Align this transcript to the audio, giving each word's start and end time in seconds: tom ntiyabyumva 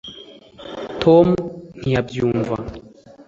tom 1.01 1.27
ntiyabyumva 1.79 2.55